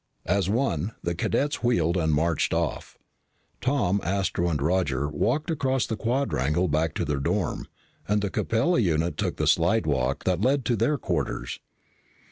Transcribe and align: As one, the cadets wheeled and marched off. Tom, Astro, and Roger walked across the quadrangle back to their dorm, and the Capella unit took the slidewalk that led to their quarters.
As 0.25 0.49
one, 0.49 0.93
the 1.03 1.13
cadets 1.13 1.61
wheeled 1.63 1.95
and 1.95 2.11
marched 2.11 2.55
off. 2.55 2.97
Tom, 3.61 4.01
Astro, 4.03 4.49
and 4.49 4.59
Roger 4.59 5.07
walked 5.07 5.51
across 5.51 5.85
the 5.85 5.95
quadrangle 5.95 6.67
back 6.67 6.95
to 6.95 7.05
their 7.05 7.19
dorm, 7.19 7.67
and 8.07 8.23
the 8.23 8.31
Capella 8.31 8.79
unit 8.79 9.15
took 9.15 9.35
the 9.37 9.45
slidewalk 9.45 10.23
that 10.23 10.41
led 10.41 10.65
to 10.65 10.75
their 10.75 10.97
quarters. 10.97 11.59